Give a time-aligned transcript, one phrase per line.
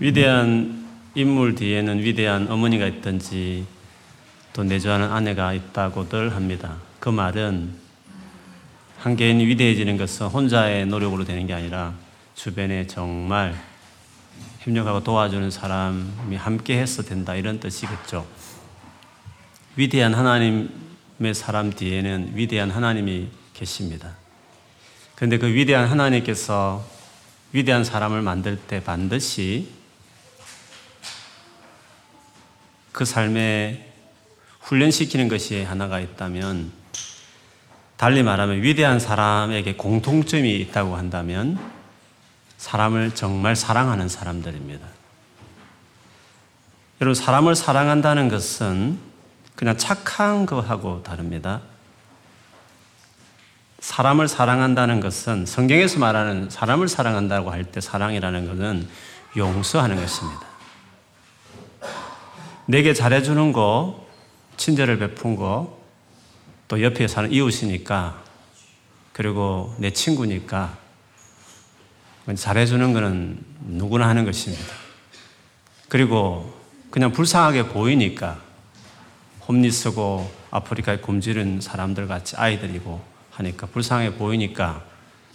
[0.00, 3.66] 위대한 인물 뒤에는 위대한 어머니가 있든지
[4.54, 6.76] 또 내조하는 아내가 있다고들 합니다.
[6.98, 7.74] 그 말은
[8.96, 11.92] 한 개인이 위대해지는 것은 혼자의 노력으로 되는 게 아니라
[12.34, 13.54] 주변에 정말
[14.60, 18.26] 협력하고 도와주는 사람이 함께 해서 된다 이런 뜻이겠죠.
[19.76, 24.16] 위대한 하나님의 사람 뒤에는 위대한 하나님이 계십니다.
[25.14, 26.82] 그런데 그 위대한 하나님께서
[27.52, 29.79] 위대한 사람을 만들 때 반드시
[32.92, 33.92] 그 삶에
[34.60, 36.72] 훈련시키는 것이 하나가 있다면
[37.96, 41.58] 달리 말하면 위대한 사람에게 공통점이 있다고 한다면
[42.56, 44.86] 사람을 정말 사랑하는 사람들입니다.
[47.00, 48.98] 여러분, 사람을 사랑한다는 것은
[49.54, 51.62] 그냥 착한 거하고 다릅니다.
[53.80, 58.88] 사람을 사랑한다는 것은 성경에서 말하는 사람을 사랑한다고 할 때 사랑이라는 것은
[59.36, 60.49] 용서하는 것입니다.
[62.70, 64.06] 내게 잘해주는 거,
[64.56, 65.76] 친절을 베푼 거,
[66.68, 68.22] 또 옆에 사는 이웃이니까,
[69.12, 70.78] 그리고 내 친구니까,
[72.32, 74.72] 잘해주는 것은 누구나 하는 것입니다.
[75.88, 76.54] 그리고
[76.90, 78.40] 그냥 불쌍하게 보이니까,
[79.48, 84.84] 홈리스고 아프리카에 굶주린 사람들 같이 아이들이고 하니까 불쌍해 보이니까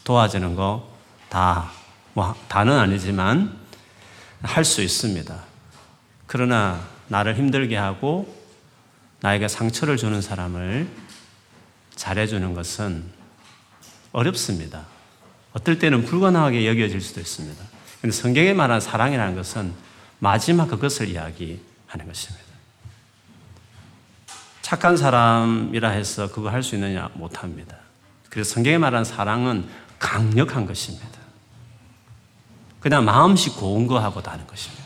[0.06, 0.90] 도와주는 거
[1.28, 1.70] 다,
[2.14, 3.60] 뭐, 다는 아니지만
[4.42, 5.38] 할 수 있습니다.
[6.28, 8.34] 그러나 나를 힘들게 하고
[9.22, 10.88] 나에게 상처를 주는 사람을
[11.96, 13.04] 잘해주는 것은
[14.12, 14.86] 어렵습니다.
[15.54, 17.64] 어떨 때는 불가능하게 여겨질 수도 있습니다.
[18.02, 19.74] 근데 성경에 말한 사랑이라는 것은
[20.20, 22.46] 마지막 그것을 이야기하는 것입니다.
[24.62, 27.10] 착한 사람이라 해서 그거 할 수 있느냐?
[27.14, 27.78] 못합니다.
[28.30, 29.68] 그래서 성경에 말한 사랑은
[30.00, 31.08] 강력한 것입니다.
[32.80, 34.85] 그냥 마음씨 고운 거하고 다른 것입니다.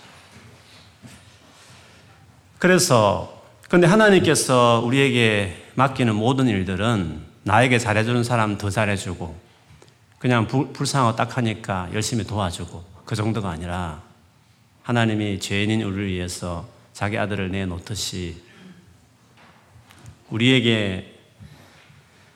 [2.60, 9.50] 그래서 근데 하나님께서 우리에게 맡기는 모든 일들은 나에게 잘해주는 사람 더 잘해주고
[10.20, 14.02] 그냥 불, 불쌍하고 딱하니까 열심히 도와주고 그 정도가 아니라
[14.84, 18.42] 하나님이 죄인인 우리를 위해서 자기 아들을 내놓듯이
[20.30, 21.16] 우리에게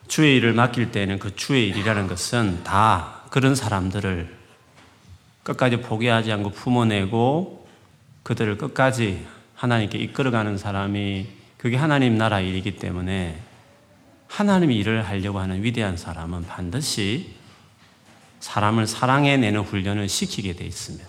[0.08, 4.34] 주의 일을 맡길 때는 그 주의 일이라는 것은 다 그런 사람들을
[5.44, 7.68] 끝까지 포기하지 않고 품어내고
[8.24, 9.26] 그들을 끝까지
[9.64, 11.26] 하나님께 이끌어가는 사람이
[11.56, 13.42] 그게 하나님 나라 일이기 때문에
[14.28, 17.36] 하나님이 일을 하려고 하는 위대한 사람은 반드시
[18.42, 21.08] 사람을 사랑해내는 훈련을 시키게 돼 있습니다.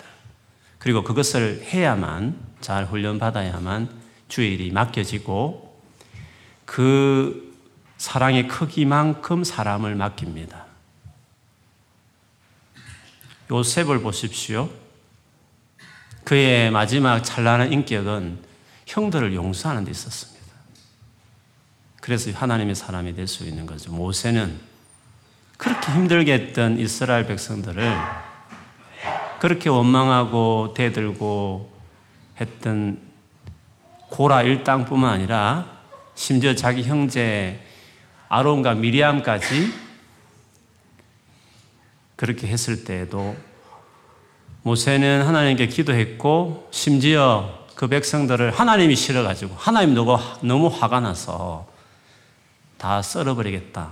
[0.79, 3.89] 그리고 그것을 해야만 잘 훈련받아야만
[4.29, 5.83] 주의 일이 맡겨지고
[6.65, 7.59] 그
[7.97, 10.65] 사랑의 크기만큼 사람을 맡깁니다.
[13.51, 14.71] 요셉을 보십시오.
[16.25, 18.39] 그의 마지막 찬란한 인격은
[18.87, 20.35] 형들을 용서하는 데 있었습니다.
[22.01, 23.93] 그래서 하나님의 사람이 될 수 있는 거죠.
[23.93, 24.59] 모세는
[25.57, 27.97] 그렇게 힘들게 했던 이스라엘 백성들을
[29.41, 31.73] 그렇게 원망하고 대들고
[32.41, 33.01] 했던
[34.11, 35.67] 고라 일당뿐만 아니라
[36.15, 37.61] 심지어 자기 형제
[38.29, 39.73] 아론과 미리암까지
[42.17, 43.37] 그렇게 했을 때에도
[44.65, 51.69] 모세는 하나님께 기도했고 심지어 그 백성들을 하나님이 싫어가지고 하나님 너무, 너무 화가 나서
[52.79, 53.91] 다 썰어버리겠다.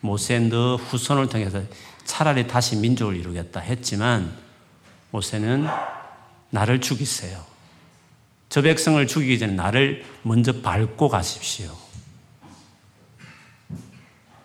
[0.00, 1.60] 모세 너 후손을 통해서
[2.04, 4.36] 차라리 다시 민족을 이루겠다 했지만
[5.10, 5.66] 모세는
[6.50, 7.44] 나를 죽이세요.
[8.48, 11.76] 저 백성을 죽이기 전에 나를 먼저 밟고 가십시오.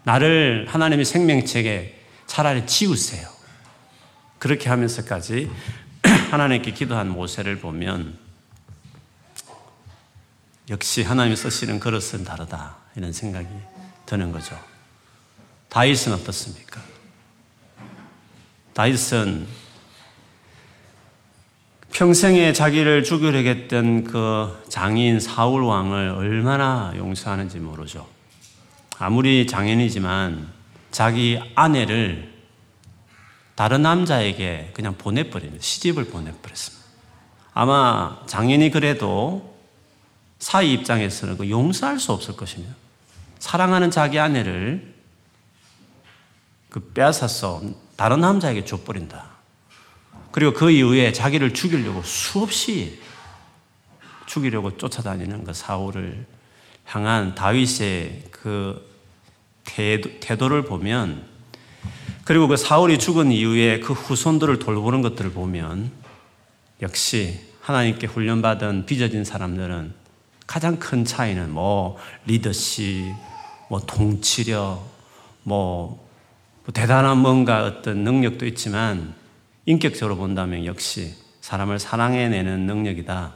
[0.01, 3.38] 나를 하나님의 생명책에 차라리 지우세요.
[4.39, 5.51] 그렇게 하면서까지
[6.31, 8.17] 하나님께 기도한 모세를 보면
[10.69, 13.47] 역시 하나님이 쓰시는 그릇은 다르다 이런 생각이
[14.05, 14.57] 드는 거죠.
[15.69, 16.81] 다윗은 어떻습니까?
[18.73, 19.47] 다윗은
[21.91, 28.07] 평생에 자기를 죽이려고 했던 그 장인 사울 왕을 얼마나 용서하는지 모르죠.
[28.99, 30.47] 아무리 장인이지만
[30.91, 32.28] 자기 아내를
[33.59, 36.85] 다른 남자에게 그냥 보내버리는 시집을 보내버렸습니다.
[37.53, 39.53] 아마 장인이 그래도
[40.39, 42.73] 사위 입장에서는 그 용서할 수 없을 것입니다.
[43.37, 44.95] 사랑하는 자기 아내를
[46.69, 47.61] 그 빼앗아서
[47.97, 49.25] 다른 남자에게 줘버린다.
[50.31, 53.01] 그리고 그 이후에 자기를 죽이려고 수없이
[54.25, 56.25] 죽이려고 쫓아다니는 그 사울을
[56.85, 58.89] 향한 다윗의 그
[59.65, 61.27] 태도, 를 보면
[62.29, 65.89] 그리고 그 사울이 죽은 이후에 그 후손들을 돌보는 것들을 보면
[66.79, 69.95] 역시 하나님께 훈련받은 빚어진 사람들은
[70.45, 71.97] 가장 큰 차이는 뭐
[72.27, 73.15] 리더십,
[73.67, 74.87] 뭐 통치력,
[75.41, 76.07] 뭐,
[76.65, 79.15] 뭐 대단한 뭔가 어떤 능력도 있지만
[79.65, 83.33] 인격적으로 본다면 역시 사람을 사랑해내는 능력이다.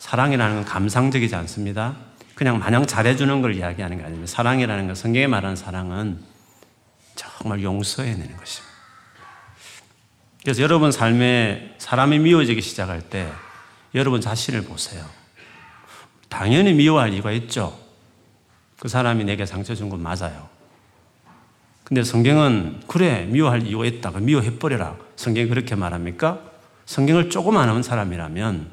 [0.00, 1.96] 사랑이라는 건 감상적이지 않습니다.
[2.34, 4.30] 그냥 마냥 잘해주는 걸 이야기하는 게 아닙니다.
[4.30, 6.35] 사랑이라는 건 성경에 말하는 사랑은
[7.16, 8.76] 정말 용서해내는 것입니다.
[10.42, 13.32] 그래서 여러분 삶에 사람이 미워지기 시작할 때
[13.94, 15.04] 여러분 자신을 보세요.
[16.28, 17.76] 당연히 미워할 이유가 있죠.
[18.78, 20.48] 그 사람이 내게 상처 준 건 맞아요.
[21.82, 24.10] 근데 성경은 그래 미워할 이유가 있다.
[24.10, 24.96] 미워해 버려라.
[25.16, 26.40] 성경이 그렇게 말합니까?
[26.84, 28.70] 성경을 조금 안 하는 사람이라면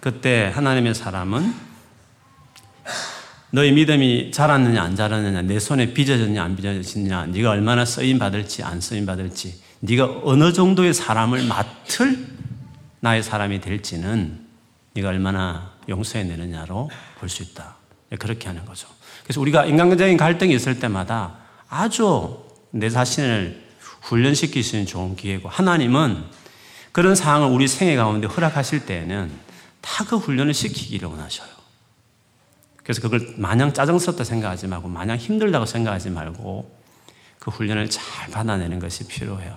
[0.00, 1.54] 그때 하나님의 사람은
[3.54, 8.80] 너희 믿음이 자랐느냐 안 자랐느냐 내 손에 빚어졌냐 안 빚어졌냐 네가 얼마나 쓰임 받을지 안
[8.80, 12.26] 쓰임 받을지 네가 어느 정도의 사람을 맡을
[12.98, 14.40] 나의 사람이 될지는
[14.94, 16.90] 네가 얼마나 용서해 내느냐로
[17.20, 17.76] 볼 수 있다.
[18.18, 18.88] 그렇게 하는 거죠.
[19.22, 21.36] 그래서 우리가 인간적인 갈등이 있을 때마다
[21.68, 23.62] 아주 내 자신을
[24.10, 26.24] 있는 좋은 기회고 하나님은
[26.90, 29.30] 그런 상황을 우리 생애 가운데 허락하실 때에는
[29.80, 31.63] 다 그 훈련을 시키기를 원하셔요.
[32.84, 36.70] 그래서 그걸 마냥 짜증스럽다 생각하지 말고 마냥 힘들다고 생각하지 말고
[37.38, 39.56] 그 훈련을 잘 받아내는 것이 필요해요.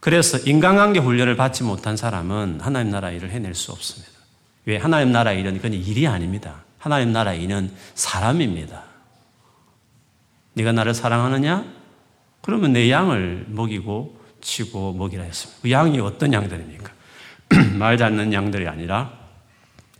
[0.00, 4.12] 그래서 인간관계 훈련을 받지 못한 사람은 하나님 나라 일을 해낼 수 없습니다.
[4.66, 4.76] 왜?
[4.76, 6.62] 하나님 나라 일은 그건 일이 아닙니다.
[6.78, 8.84] 하나님 나라 일은 사람입니다.
[10.54, 11.64] 네가 나를 사랑하느냐?
[12.42, 15.62] 그러면 내 양을 먹이고 치고 먹이라 했습니다.
[15.62, 16.92] 그 양이 어떤 양들입니까?
[17.76, 19.12] 말 닿는 양들이 아니라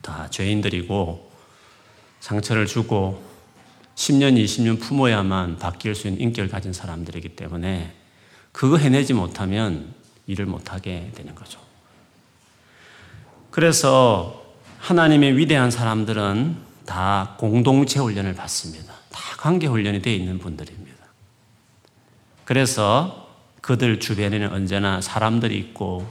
[0.02, 1.25] 다 죄인들이고
[2.26, 3.23] 상처를 주고
[3.94, 7.94] 10년, 20년 품어야만 바뀔 수 있는 인격을 가진 사람들이기 때문에
[8.50, 9.94] 그거 해내지 못하면
[10.26, 11.61] 일을 못하게 되는 거죠.
[13.52, 14.44] 그래서
[14.81, 18.93] 하나님의 위대한 사람들은 다 공동체 훈련을 받습니다.
[19.12, 20.96] 다 관계 훈련이 되어 있는 분들입니다.
[22.44, 23.28] 그래서
[23.61, 26.05] 그들 주변에는 언제나 사람들이 있고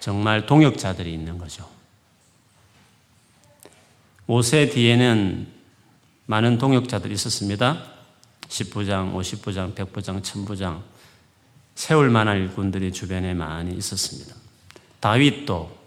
[0.00, 1.71] 정말 동역자들이 있는 거죠.
[4.26, 5.46] 모세 뒤에는
[6.26, 7.84] 많은 동역자들이 있었습니다.
[8.48, 10.82] 10부장, 50부장, 100부장, 1000부장.
[11.74, 14.34] 세울 만한 일꾼들이 주변에 많이 있었습니다.
[15.00, 15.78] 다윗도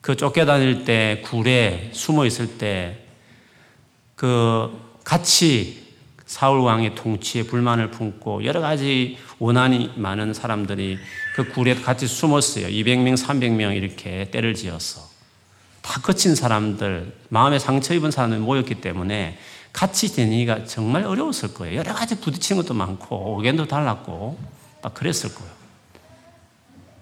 [0.00, 3.06] 그 쫓겨다닐 때 굴에 숨어 있을 때
[4.16, 4.72] 그
[5.04, 5.84] 같이
[6.24, 10.98] 사울 왕의 통치에 불만을 품고 여러 가지 원한이 많은 사람들이
[11.36, 12.66] 그 굴에 같이 숨었어요.
[12.66, 15.15] 200명, 300명 이렇게 때를 지어서.
[15.86, 19.38] 다 거친 사람들, 마음에 상처 입은 사람들이 모였기 때문에
[19.72, 21.78] 같이 지내기가 정말 어려웠을 거예요.
[21.78, 24.36] 여러 가지 부딪히는 것도 많고, 의견도 달랐고,
[24.82, 25.52] 막 그랬을 거예요.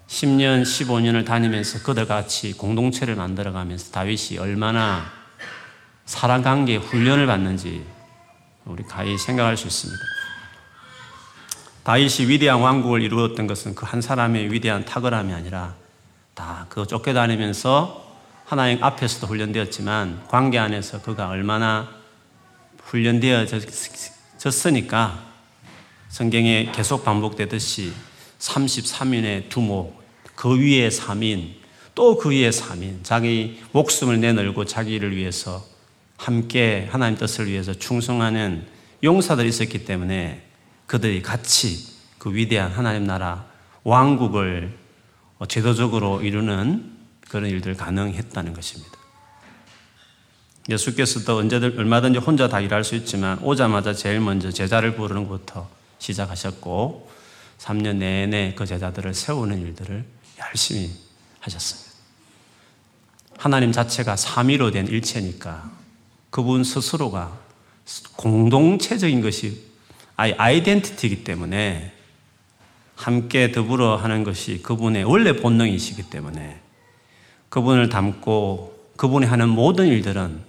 [0.07, 5.05] 10년, 15년을 다니면서 그들 같이 공동체를 만들어가면서 다윗이 얼마나
[6.05, 7.83] 사랑 관계에 훈련을 받는지
[8.65, 9.99] 우리 가히 생각할 수 있습니다.
[11.83, 15.73] 다윗이 위대한 왕국을 이루었던 것은 그 한 사람의 위대한 탁월함이 아니라
[16.35, 18.04] 다 그 쫓겨다니면서
[18.45, 21.89] 하나님 앞에서도 훈련되었지만 관계 안에서 그가 얼마나
[22.83, 25.25] 훈련되어졌으니까
[26.09, 27.91] 성경에 계속 반복되듯이
[28.37, 29.99] 33인의 두목,
[30.35, 31.55] 그 위에 3인,
[31.95, 35.65] 또 그 위에 3인, 자기 목숨을 내널고 자기를 위해서
[36.17, 38.67] 함께 하나님 뜻을 위해서 충성하는
[39.03, 40.43] 용사들이 있었기 때문에
[40.85, 43.47] 그들이 같이 그 위대한 하나님 나라
[43.83, 44.77] 왕국을
[45.47, 46.94] 제도적으로 이루는
[47.29, 48.93] 그런 일들 가능했다는 것입니다.
[50.69, 57.09] 예수께서도 언제든 얼마든지 혼자 다 일할 수 있지만 오자마자 제일 먼저 제자를 부르는 것부터 시작하셨고
[57.59, 60.05] 3년 내내 그 제자들을 세우는 일들을
[60.39, 60.91] 열심히
[61.39, 61.91] 하셨습니다.
[63.37, 65.71] 하나님 자체가 삼위로 된 일체니까
[66.29, 67.39] 그분 스스로가
[68.15, 69.61] 공동체적인 것이
[70.17, 71.93] 아이덴티티이기 때문에
[72.95, 76.64] 함께 더불어 하는 것이 그분의 원래 본능이시기 때문에
[77.55, 80.41] 그분을 닮고 그분이 하는 모든 일들은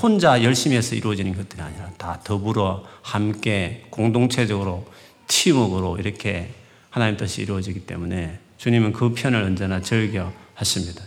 [0.00, 4.90] 혼자 열심히 해서 이루어지는 것들이 아니라 다 더불어 함께 공동체적으로
[5.26, 6.54] 팀웍으로 이렇게
[6.88, 11.02] 하나님 뜻이 이루어지기 때문에 주님은 그 편을 언제나 즐겨 하십니다.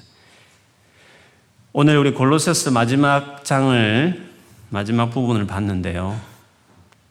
[1.74, 4.30] 오늘 우리 골로새스 마지막 장을
[4.70, 6.22] 마지막 부분을 봤는데요.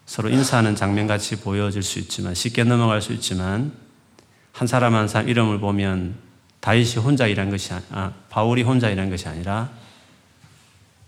[0.04, 3.72] 서로 인사하는 장면 같이 보여질 수 있지만 쉽게 넘어갈 수 있지만
[4.52, 6.25] 한 사람 한 사람 이름을 보면
[6.66, 9.70] 다윗이 혼자 일한 것이 아, 바울이 혼자 일한 것이 아니라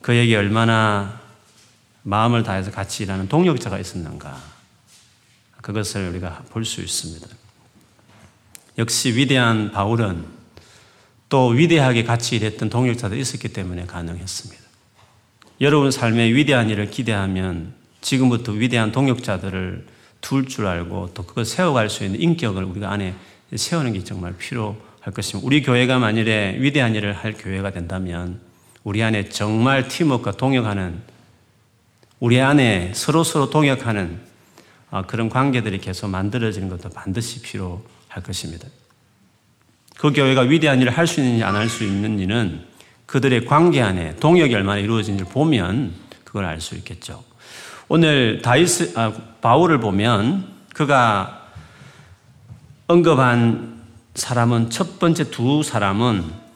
[0.01, 1.21] 그에게 얼마나
[2.05, 4.41] 마음을 다해서 같이 일하는 동력자가 있었는가
[5.61, 7.27] 그것을 우리가 볼 수 있습니다.
[8.79, 10.27] 역시 위대한 바울은
[11.29, 14.63] 또 위대하게 같이 일했던 동역자도 있었기 때문에 가능했습니다.
[15.61, 19.89] 여러분 삶에 위대한 일을 기대하면 지금부터 위대한 동역자들을
[20.21, 23.17] 둘 줄 알고 또 그걸 세워갈 수 있는 인격을 우리가 안에
[23.57, 25.47] 세우는 게 정말 필요 할 것입니다.
[25.47, 28.41] 우리 교회가 만일에 위대한 일을 할 교회가 된다면
[28.85, 31.01] 우리 안에 정말 팀워크가 동역하는
[32.21, 34.21] 우리 안에 서로 서로 동역하는
[34.91, 38.69] 아, 그런 관계들이 계속 만들어지는 것도 반드시 필요할 것입니다.
[39.97, 42.67] 그 교회가 위대한 일을 할 수 있는지 안 할 수 있는지는
[43.07, 47.25] 그들의 관계 안에 동역이 얼마나 이루어진지를 보면 그걸 알 수 있겠죠.
[47.89, 51.49] 오늘 다이스 아, 바울을 보면 그가
[52.87, 53.78] 언급한
[54.19, 56.49] 사람은 첫 번째 두 사람은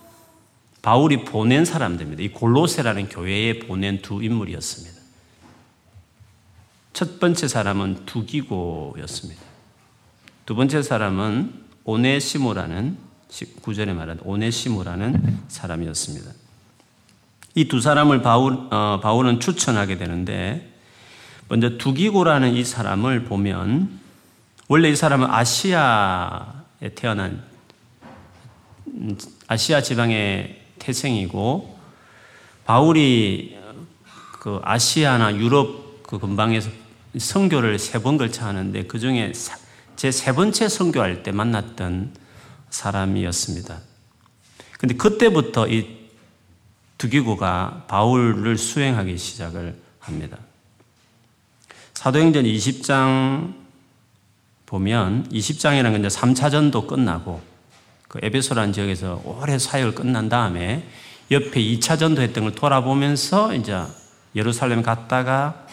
[0.82, 2.22] 바울이 보낸 사람들입니다.
[2.22, 5.00] 이 골로세라는 교회에 보낸 두 인물이었습니다.
[6.92, 9.40] 첫 번째 사람은 두기고였습니다.
[10.44, 11.54] 두 번째 사람은
[11.84, 12.98] 오네시모라는
[13.62, 16.30] 구절에 말한 오네시모라는 사람이었습니다.
[17.54, 20.72] 이 두 사람을 바울, 어, 바울은 추천하게 되는데
[21.48, 24.00] 먼저 두기고라는 이 사람을 보면
[24.68, 27.51] 원래 이 사람은 아시아에 태어난
[29.46, 31.78] 아시아 지방의 태생이고
[32.64, 33.58] 바울이
[34.40, 36.70] 그 아시아나 유럽 그 근방에서
[37.16, 39.32] 선교를 세 번 걸쳐 하는데 그 중에
[39.96, 42.14] 제 세 번째 선교할 때 만났던
[42.70, 43.78] 사람이었습니다.
[44.78, 45.86] 근데 그때부터 이
[46.98, 50.38] 두기고가 바울을 수행하기 시작을 합니다.
[51.94, 53.54] 사도행전 20장
[54.66, 57.40] 보면 20장이라는 건 이제 3차전도 끝나고
[58.12, 60.86] 그 에베소라는 지역에서 오래 사역을 끝난 다음에
[61.30, 63.80] 옆에 2차 전도 했던 걸 돌아보면서 이제
[64.36, 65.66] 예루살렘 갔다가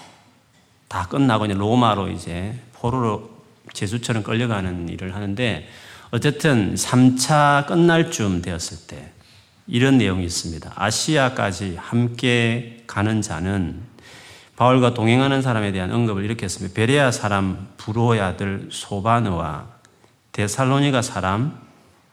[0.87, 3.29] 다 끝나고 이제 로마로 이제 포로로
[3.73, 5.67] 제수처럼 끌려가는 일을 하는데
[6.11, 9.11] 어쨌든 3차 끝날 쯤 되었을 때
[9.67, 10.71] 이런 내용이 있습니다.
[10.73, 13.81] 아시아까지 함께 가는 자는
[14.55, 16.73] 바울과 동행하는 사람에 대한 언급을 이렇게 했습니다.
[16.73, 19.67] 베레아 사람 부로의 아들 소바느와
[20.31, 21.68] 데살로니가 사람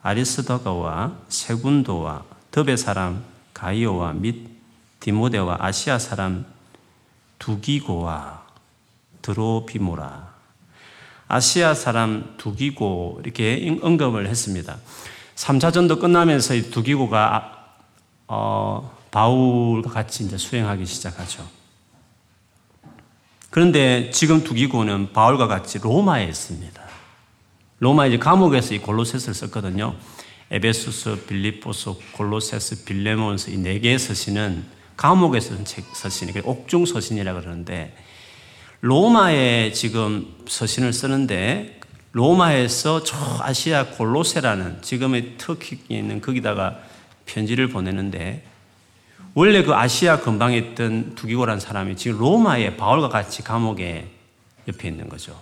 [0.06, 2.22] 아리스더가와 세군도와
[2.52, 4.48] 더베 사람 가이오와 및
[5.00, 6.46] 디모데와 아시아 사람
[7.40, 8.44] 두기고와
[9.22, 10.32] 드로비모라
[11.26, 14.76] 아시아 사람 두기고 이렇게 언급을 했습니다.
[15.34, 17.74] 3차 전도 끝나면서 이 두기고가
[18.28, 21.44] 어, 바울과 같이 이제 수행하기 시작하죠.
[23.50, 26.85] 그런데 지금 두기고는 바울과 같이 로마에 있습니다.
[27.78, 29.94] 로마 이제 감옥에서 이 골로새서를 썼거든요.
[30.50, 34.64] 에베소스, 빌리포스, 골로세스, 빌레몬스 이네 개의 서신은
[34.96, 37.94] 감옥에서 쓴 서신이 옥중 서신이라 그러는데
[38.80, 41.80] 로마에 지금 서신을 쓰는데
[42.12, 46.78] 로마에서 저 아시아 골로세라는 지금의 터키에 있는 거기다가
[47.26, 48.46] 편지를 보내는데
[49.34, 54.08] 원래 그 아시아 근방에 있던 두기고란 사람이 지금 로마에 바울과 같이 감옥에
[54.66, 55.38] 옆에 있는 거죠.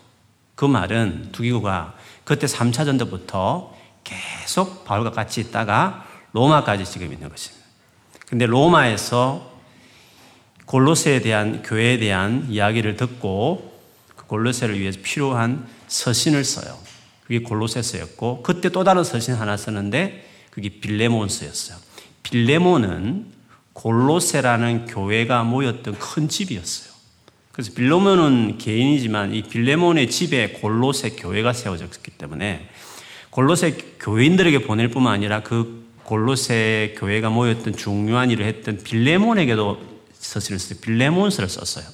[0.56, 7.64] 그 말은 두기고가 그때 3차 전도부터 계속 바울과 같이 있다가 로마까지 지금 있는 것입니다.
[8.26, 9.52] 근데 로마에서
[10.66, 13.80] 골로새에 대한 교회에 대한 이야기를 듣고
[14.16, 16.78] 그 골로새를 위해서 필요한 서신을 써요.
[17.22, 21.78] 그게 골로새서였고 그때 또 다른 서신 하나 썼는데 그게 빌레몬서였어요.
[22.22, 23.32] 빌레몬은
[23.72, 26.93] 골로세라는 교회가 모였던 큰 집이었어요.
[27.54, 32.68] 그래서 빌레몬은 개인이지만 이 빌레몬의 집에 골로세 교회가 세워졌기 때문에
[33.30, 39.78] 골로세 교인들에게 보낼 뿐만 아니라 그 골로세 교회가 모였던 중요한 일을 했던 빌레몬에게도
[40.14, 40.80] 서신을 썼어요.
[40.80, 41.84] 빌레몬서를 썼어요.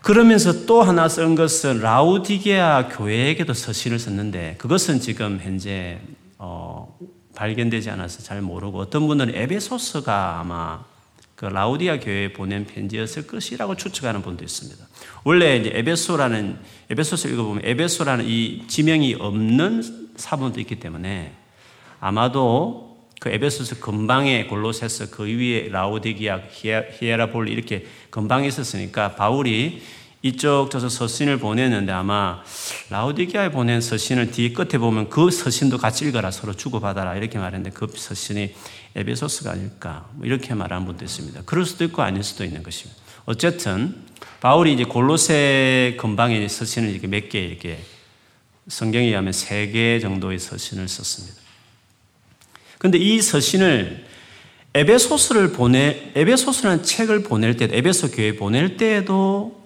[0.00, 5.98] 그러면서 또 하나 쓴 것은 라우디게아 교회에게도 서신을 썼는데 그것은 지금 현재
[6.38, 6.96] 어
[7.34, 10.84] 발견되지 않아서 잘 모르고 어떤 분들은 에베소스가 아마
[11.40, 14.86] 그 라우디아 교회에 보낸 편지였을 것이라고 추측하는 분도 있습니다.
[15.24, 16.58] 원래 이제 에베소라는
[16.90, 21.32] 에베소서 읽어보면 에베소라는 이 지명이 없는 사본도 있기 때문에
[21.98, 26.42] 아마도 그 에베소 근방에 골로새서 그 위에 라오디게아
[27.00, 29.80] 히에라볼리 이렇게 근방에 있었으니까 바울이
[30.22, 32.42] 이쪽 저서 서신을 보냈는데 아마
[32.90, 37.86] 라오디게아에 보낸 서신을 뒤에 끝에 보면 그 서신도 같이 읽어라 서로 주고받아라 이렇게 말했는데 그
[37.86, 38.52] 서신이
[38.96, 41.42] 에베소스가 아닐까 뭐 이렇게 말하는 분도 있습니다.
[41.46, 43.00] 그럴 수도 있고 아닐 수도 있는 것입니다.
[43.24, 43.94] 어쨌든
[44.40, 47.78] 바울이 이제 골로새 근방에 서신을 이렇게 몇 개 이렇게
[48.68, 51.36] 성경에 의하면 세 개 정도의 서신을 썼습니다.
[52.78, 54.06] 근데 이 서신을
[54.74, 59.60] 에베소스를 보내 에베소스라는 책을 보낼 때 에베소 교회 보낼 때에도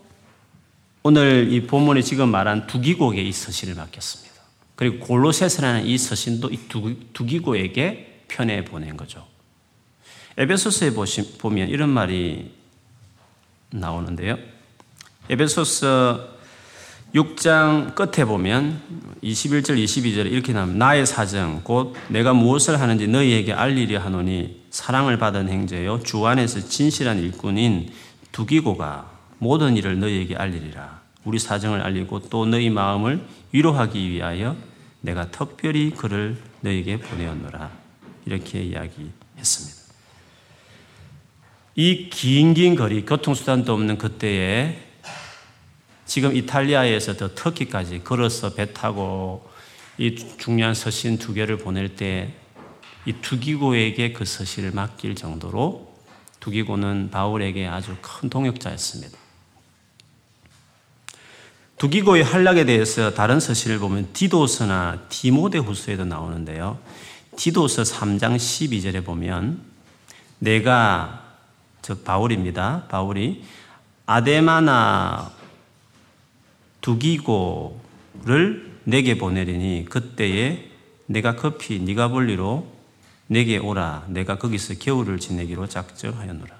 [1.03, 4.35] 오늘 이 본문에 지금 말한 두기곡에 이 서신을 맡겼습니다.
[4.75, 6.59] 그리고 골로새서라는 이 서신도 이
[7.13, 9.27] 두기고에게 편해 보낸 거죠.
[10.37, 10.93] 에베소스에
[11.39, 12.53] 보면 이런 말이
[13.71, 14.39] 나오는데요.
[15.29, 16.35] 에베소서
[17.15, 18.81] 6장 끝에 보면
[19.23, 20.85] 21절 22절에 이렇게 나옵니다.
[20.85, 27.21] 나의 사정 곧 내가 무엇을 하는지 너희에게 알리려 하노니 사랑을 받은 행제요 주 안에서 진실한
[27.21, 27.91] 일꾼인
[28.33, 31.03] 두기고가 모든 일을 너희에게 알리리라.
[31.25, 34.57] 우리 사정을 알리고 또 너희 마음을 위로하기 위하여
[35.01, 37.84] 내가 특별히 그를 너희에게 보내었노라.
[38.27, 39.85] 이렇게 이야기했습니다.
[41.77, 44.81] 이 긴 긴 거리, 교통수단도 없는 그때에
[46.07, 49.49] 지금 이탈리아에서 더 터키까지 걸어서 배 타고
[49.99, 52.35] 이 중요한 서신 두 개를 보낼 때
[53.07, 55.93] 이 두기고에게 그 서신을 맡길 정도로
[56.41, 59.19] 두기고는 바울에게 아주 큰 동역자였습니다.
[61.77, 66.79] 두기고의 한락에 대해서 다른 서신을 보면 디도서나 디모데후서에도 나오는데요.
[67.37, 69.63] 디도서 3장 12절에 보면
[70.39, 71.23] 내가
[71.83, 72.87] 즉 바울입니다.
[72.89, 73.45] 바울이
[74.07, 75.33] 아데마나
[76.81, 80.71] 두기고를 내게 보내리니 그때에
[81.07, 82.67] 내가 급히 네가 볼리로
[83.27, 86.55] 내게 오라 내가 거기서 겨울을 지내기로 작정하였노라.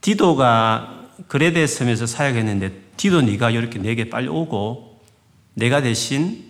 [0.00, 5.00] 디도가 그레데 섬에서 사역했는데 디도 네가 이렇게 내게 빨리 오고
[5.54, 6.49] 내가 대신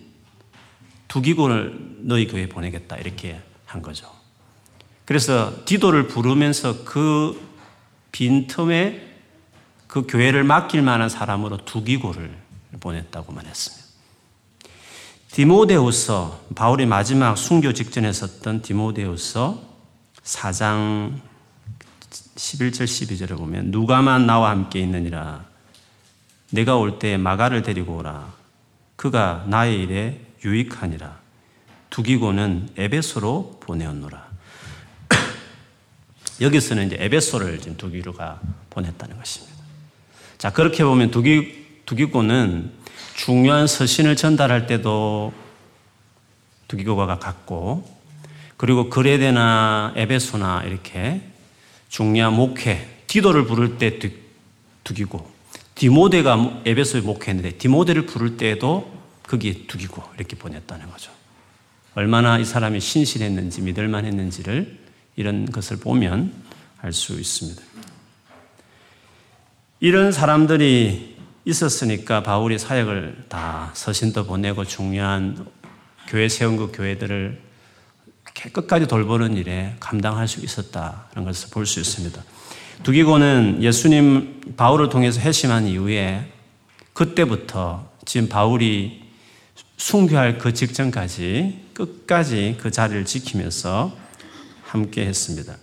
[1.11, 4.09] 두기고를 너희 교회에 보내겠다 이렇게 한 거죠.
[5.03, 7.37] 그래서 디도를 부르면서 그
[8.13, 9.09] 빈틈에
[9.87, 12.33] 그 교회를 맡길 만한 사람으로 두기고를
[12.79, 13.91] 보냈다고만 했습니다.
[15.33, 19.61] 디모데우서 바울이 마지막 순교 직전에 썼던 디모데우서
[20.23, 21.19] 4장
[22.35, 25.43] 11절 12절에 보면 누가만 나와 함께 있느니라
[26.51, 28.33] 내가 올 때 마가를 데리고 오라
[28.95, 31.19] 그가 나의 일에 유익하니라
[31.89, 34.29] 두기고는 에베소로 보내었노라
[36.41, 39.61] 여기서는 이제 에베소를 지금 두기로가 보냈다는 것입니다.
[40.37, 42.71] 자, 그렇게 보면 두기, 두기고는
[43.15, 45.33] 중요한 서신을 전달할 때도
[46.67, 47.87] 두기고가 갔고,
[48.57, 51.21] 그리고 그레데나 에베소나 이렇게
[51.89, 53.99] 중요한 목회, 디도를 부를 때
[54.83, 55.29] 두기고,
[55.75, 59.00] 디모데가 에베소에 목회했는데 디모데를 부를 때도
[59.31, 61.09] 거기에 두기고 이렇게 보냈다는 거죠.
[61.95, 64.77] 얼마나 이 사람이 신실했는지 믿을만 했는지를
[65.15, 66.33] 이런 것을 보면
[66.81, 67.61] 알 수 있습니다.
[69.79, 71.15] 이런 사람들이
[71.45, 75.47] 있었으니까 바울이 사역을 다 서신도 보내고 중요한
[76.07, 77.41] 교회 세운 그 교회들을
[78.51, 82.21] 끝까지 돌보는 일에 감당할 수 있었다는 것을 볼 수 있습니다.
[82.83, 86.31] 두기고는 예수님 바울을 통해서 회심한 이후에
[86.93, 89.00] 그때부터 지금 바울이
[89.81, 93.97] 순교할 그 직전까지 끝까지 그 자리를 지키면서
[94.61, 95.57] 함께 했습니다.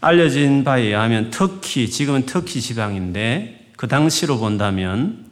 [0.00, 5.24] 알려진 바에 의하면 터키, 지금은 터키 지방인데 그 당시로 본다면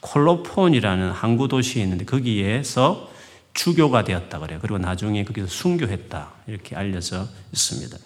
[0.00, 3.10] 콜로폰이라는 항구 도시에 있는데 거기에서
[3.54, 4.58] 주교가 되었다 그래요.
[4.60, 6.32] 그리고 나중에 거기서 순교했다.
[6.48, 7.96] 이렇게 알려져 있습니다.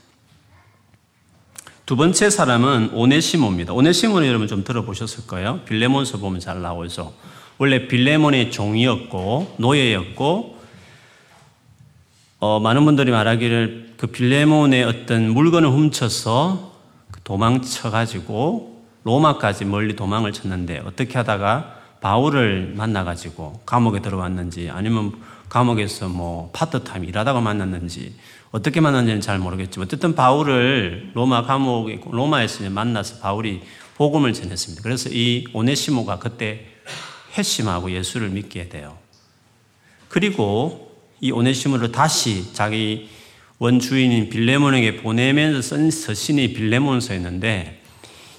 [1.85, 3.73] 두 번째 사람은 오네시모입니다.
[3.73, 5.63] 오네시모는 여러분 좀 들어보셨을 거예요.
[5.65, 7.13] 빌레몬서 보면 잘 나오죠.
[7.61, 10.59] 원래 빌레몬의 종이었고 노예였고
[12.39, 16.73] 어, 많은 분들이 말하기를 그 빌레몬의 어떤 물건을 훔쳐서
[17.11, 25.13] 그 도망쳐 가지고 로마까지 멀리 도망을 쳤는데 어떻게 하다가 바울을 만나 가지고 감옥에 들어왔는지 아니면
[25.51, 28.15] 감옥에서 뭐 파트타임 일하다가 만났는지
[28.53, 33.61] 어떻게 만났는지는 잘 모르겠지만 어쨌든 바울을 로마 감옥에 로마에서 만나서 바울이
[33.97, 34.83] 복음을 전했습니다.
[34.83, 36.80] 그래서 이 오네시모가 그때
[37.37, 38.99] 회심하고 예수를 믿게 돼요.
[40.09, 43.09] 그리고 이 오네시모를 다시 자기
[43.59, 47.83] 원주인인 빌레몬에게 보내면서 쓴 서신이 빌레몬서였는데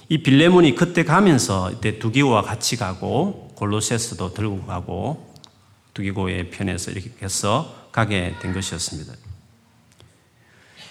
[0.08, 5.32] 이 빌레몬이 그때 가면서 이때 두기고와 같이 가고 골로세스도 들고 가고
[5.94, 9.14] 두기고의 편에서 이렇게 해서 가게 된 것이었습니다.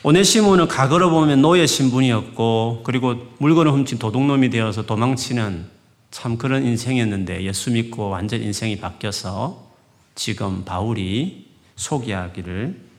[0.03, 5.80] 오네시모는 과거로 보면 노예 신분이었고 그리고 물건을 훔친 도둑놈이 되어서 도망치는
[6.11, 9.71] 참 그런 인생이었는데 예수 믿고 완전 인생이 바뀌어서
[10.13, 11.47] 지금 바울이
[11.77, 12.91] 소개하기를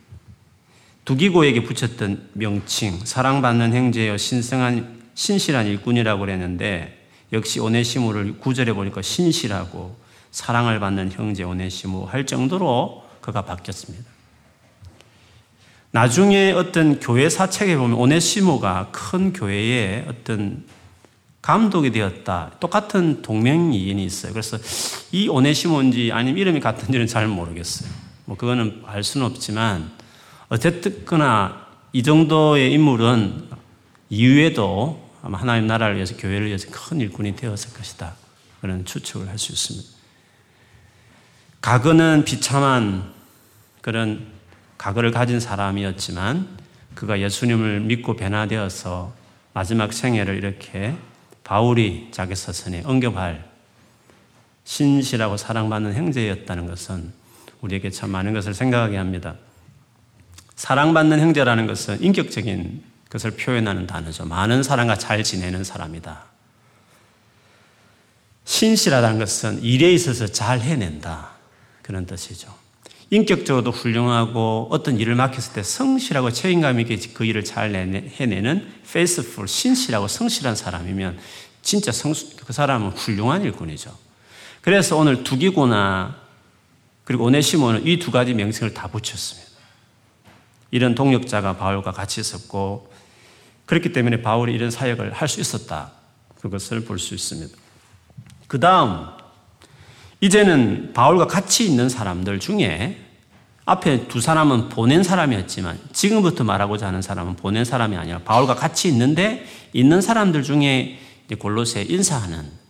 [1.04, 9.96] 두기고에게 붙였던 명칭, 사랑받는 형제여 신성한 신실한 일꾼이라고 그랬는데 역시 오네시모를 구절에 보니까 신실하고
[10.30, 14.04] 사랑을 받는 형제 오네시모 할 정도로 그가 바뀌었습니다.
[15.90, 20.64] 나중에 어떤 교회 사책에 보면 오네시모가 큰 교회의 어떤
[21.42, 22.52] 감독이 되었다.
[22.60, 24.32] 똑같은 동명이인이 있어요.
[24.32, 24.56] 그래서
[25.10, 27.90] 이 오네시몬지 아니면 이름이 같은지는 잘 모르겠어요.
[28.24, 29.90] 뭐 그거는 알 수는 없지만
[30.48, 33.48] 어쨌거나 이 정도의 인물은
[34.08, 38.14] 이후에도 아마 하나님 나라를 위해서 교회를 위해서 큰 일꾼이 되었을 것이다.
[38.60, 39.88] 그런 추측을 할 수 있습니다.
[41.60, 43.12] 과거는 비참한
[43.80, 44.26] 그런
[44.78, 46.48] 과거를 가진 사람이었지만
[46.94, 49.12] 그가 예수님을 믿고 변화되어서
[49.54, 50.96] 마지막 생애를 이렇게
[51.44, 53.50] 바울이 자기 서선에 언급할
[54.64, 57.12] 신실하고 사랑받는 형제였다는 것은
[57.60, 59.36] 우리에게 참 많은 것을 생각하게 합니다.
[60.56, 64.24] 사랑받는 형제라는 것은 인격적인 것을 표현하는 단어죠.
[64.24, 66.24] 많은 사람과 잘 지내는 사람이다.
[68.44, 71.30] 신실하다는 것은 일에 있어서 잘 해낸다.
[71.82, 72.61] 그런 뜻이죠.
[73.12, 80.08] 인격적으로도 훌륭하고 어떤 일을 맡겼을 때 성실하고 책임감 있게 그 일을 잘 해내는 faithful, 신실하고
[80.08, 81.18] 성실한 사람이면
[81.60, 83.94] 진짜 성수, 그 사람은 훌륭한 일꾼이죠.
[84.62, 86.16] 그래서 오늘 두기고나
[87.04, 89.50] 그리고 오네시모는 이 두 가지 명칭을 다 붙였습니다.
[90.70, 92.90] 이런 동력자가 바울과 같이 있었고
[93.66, 95.92] 그렇기 때문에 바울이 이런 사역을 할 수 있었다.
[96.40, 97.54] 그것을 볼 수 있습니다.
[98.48, 99.06] 그 다음,
[100.22, 102.96] 이제는 바울과 같이 있는 사람들 중에
[103.64, 109.44] 앞에 두 사람은 보낸 사람이었지만 지금부터 말하고자 하는 사람은 보낸 사람이 아니라 바울과 같이 있는데
[109.72, 110.98] 있는 사람들 중에
[111.38, 112.62] 골로새 인사하는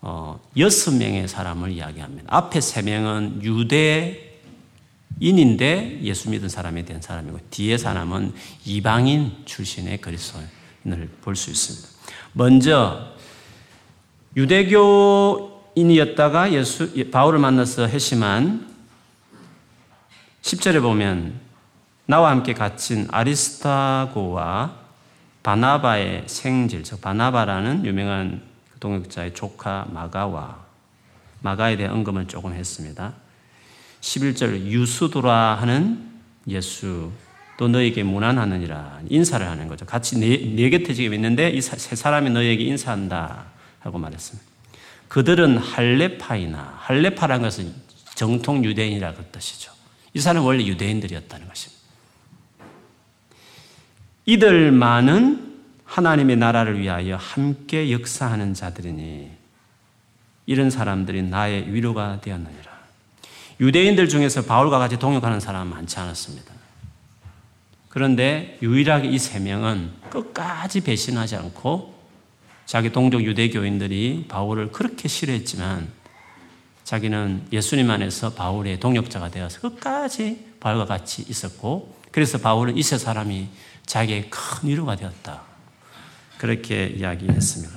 [0.00, 2.26] 어, 여섯 명의 사람을 이야기합니다.
[2.34, 3.40] 앞에 세 명은
[5.20, 11.88] 유대인인데 예수 믿은 사람이 된 사람이고 뒤에 사람은 이방인 출신의 그리스도인을 볼 수 있습니다.
[12.32, 13.12] 먼저
[14.36, 18.70] 유대교 인이었다가 예수 바울을 만나서 회심한
[20.42, 21.40] 10절에 보면
[22.06, 24.74] 나와 함께 갇힌 아리스타고와
[25.42, 28.42] 바나바의 생질, 즉 바나바라는 유명한
[28.80, 30.58] 동역자의 조카 마가와
[31.40, 33.14] 마가에 대한 언급을 조금 했습니다.
[34.00, 36.10] 11절 유수도라 하는
[36.48, 37.10] 예수
[37.56, 39.86] 또 너에게 무난하느니라 인사를 하는 거죠.
[39.86, 43.44] 같이 네, 네 곁에 지금 있는데 이 세 사람이 너에게 인사한다
[43.80, 44.51] 하고 말했습니다.
[45.08, 47.74] 그들은 할레파이나 할레파라는 것은
[48.14, 49.72] 정통 유대인이라는 뜻이죠.
[50.14, 51.82] 이 사람은 원래 유대인들이었다는 것입니다.
[54.26, 55.52] 이들만은
[55.84, 59.30] 하나님의 나라를 위하여 함께 역사하는 자들이니
[60.46, 62.72] 이런 사람들이 나의 위로가 되었느니라.
[63.60, 66.52] 유대인들 중에서 바울과 같이 동역하는 사람은 많지 않았습니다.
[67.88, 71.91] 그런데 유일하게 이 세 명은 끝까지 배신하지 않고
[72.66, 75.88] 자기 동족 유대교인들이 바울을 그렇게 싫어했지만
[76.84, 83.48] 자기는 예수님 안에서 바울의 동역자가 되어서 끝까지 바울과 같이 있었고 그래서 바울은 이세 사람이
[83.86, 85.42] 자기의 큰 위로가 되었다.
[86.38, 87.72] 그렇게 이야기했습니다.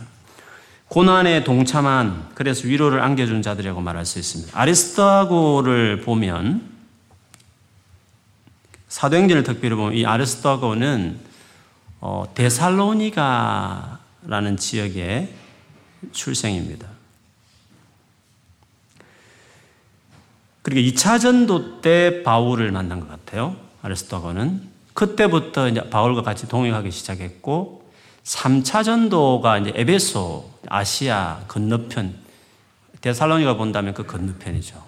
[0.87, 4.59] 고난에 동참한 그래서 위로를 안겨준 자들이라고 말할 수 있습니다.
[4.59, 6.69] 아리스토고를 보면
[8.87, 11.19] 사도행전을 특별히 보면 이 아리스토고는
[12.01, 13.94] 어, 데살로니가
[14.27, 15.29] 라는 지역의
[16.11, 16.87] 출생입니다.
[20.61, 23.55] 그리고 2차 전도 때 바울을 만난 것 같아요.
[23.83, 24.61] 아리스토고는
[24.93, 27.87] 그때부터 이제 바울과 같이 동행하기 시작했고
[28.23, 32.15] 3차 전도가 이제 에베소 아시아 건너편
[33.01, 34.83] 데살로니가 본다면 그 건너편이죠.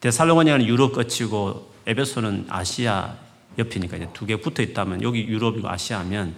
[0.00, 3.14] 데살로니가는 유럽 끝이고 에베소는 아시아
[3.58, 6.34] 옆이니까 이제 두 개 붙어 있다면 여기 유럽이고 아시아면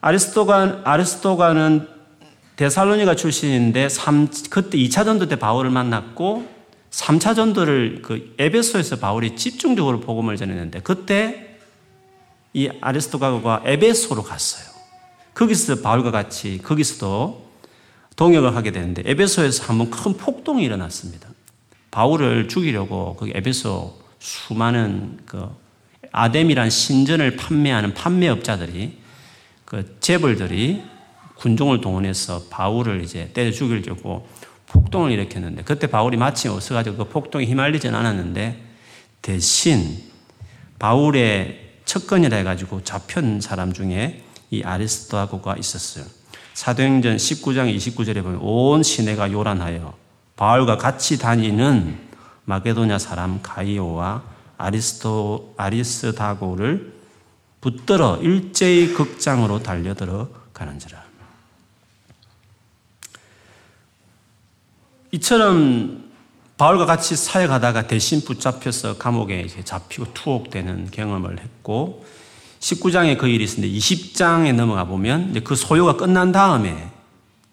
[0.00, 1.88] 아리스토가 아리스토가는
[2.56, 6.48] 데살로니가 출신인데 3, 그때 2차 전도 때 바울을 만났고
[6.90, 11.56] 3차 전도를 그 에베소에서 바울이 집중적으로 복음을 전했는데 그때
[12.54, 14.64] 이 아리스토가가 에베소로 갔어요.
[15.34, 17.46] 거기서 바울과 같이 거기서도
[18.16, 21.28] 동역을 하게 되는데 에베소에서 한번 큰 폭동이 일어났습니다.
[21.90, 25.48] 바울을 죽이려고 그 에베소 수많은 그
[26.10, 28.98] 아뎀이란 신전을 판매하는 판매업자들이
[29.68, 30.82] 그 재벌들이
[31.36, 34.26] 군종을 동원해서 바울을 이제 때려 죽이려고
[34.68, 38.64] 폭동을 일으켰는데 그때 바울이 마침 없어가지고 그 폭동에 휘말리진 않았는데
[39.20, 40.02] 대신
[40.78, 46.06] 바울의 척건이라 해가지고 잡힌 사람 중에 이 아리스토하고가 있었어요.
[46.54, 49.92] 사도행전 19장 29절에 보면 온 시내가 요란하여
[50.36, 51.98] 바울과 같이 다니는
[52.46, 54.22] 마게도냐 사람 가이오와
[54.56, 56.97] 아리스토 아리스다고를
[57.60, 61.02] 붙들어 일제히 극장으로 달려들어 가는지라.
[65.12, 66.08] 이처럼
[66.58, 72.04] 바울과 같이 사역하다가 대신 붙잡혀서 감옥에 잡히고 투옥되는 경험을 했고
[72.60, 76.90] 19장에 그 일이 있었는데 20장에 넘어가 보면 그 소요가 끝난 다음에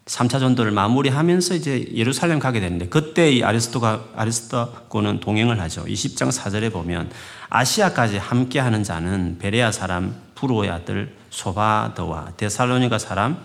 [0.06, 5.84] 3차 전도를 마무리하면서 이제 예루살렘 가게 되는데 그때 이 아리스토가 아리스토고는 동행을 하죠.
[5.84, 7.10] 20장 4절에 보면
[7.48, 13.38] 아시아까지 함께 하는 자는 베레아 사람 부로의 아들 소바더와 데살로니가 사람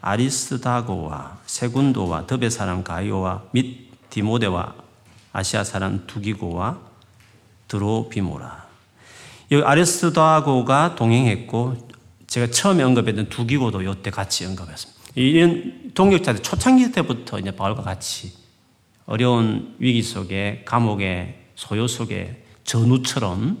[0.00, 4.74] 아리스다고와 세군도와 더베 사람 가이오와 및 디모데와
[5.32, 6.78] 아시아 사람 두기고와
[7.68, 8.64] 드로비모라.
[9.50, 11.88] 이 아리스다고가 동행했고
[12.26, 15.02] 제가 처음에 언급했던 두기고도 이때 같이 언급했습니다.
[15.16, 18.32] 이런 동역자들 초창기 때부터 이제 바울과 같이
[19.06, 23.58] 어려운 위기 속에 감옥의 소요 속에 전우처럼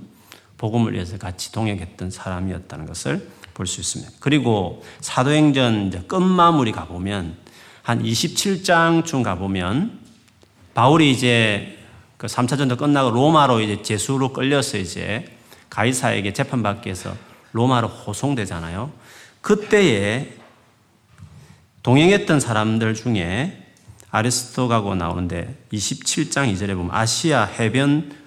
[0.58, 4.12] 복음을 위해서 같이 동역했던 사람이었다는 것을 볼 수 있습니다.
[4.20, 7.36] 그리고 사도행전 끝마무리 가보면
[7.82, 10.00] 한 27장쯤 가보면
[10.74, 11.78] 바울이 이제
[12.16, 15.24] 그 3차 전도 끝나고 로마로 이제 제수로 끌려서 이제
[15.70, 17.14] 가이사에게 재판받기 위해서
[17.52, 18.92] 로마로 호송되잖아요.
[19.40, 20.34] 그때에
[21.82, 23.60] 동행했던 사람들 중에
[24.10, 28.23] 아리스토가고 나오는데 27장 2절에 보면 아시아 해변